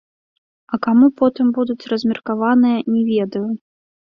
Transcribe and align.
А 0.77 0.79
каму 0.87 1.09
потым 1.21 1.51
будуць 1.57 1.87
размеркаваныя, 1.91 2.79
не 2.95 3.01
ведаю. 3.13 3.47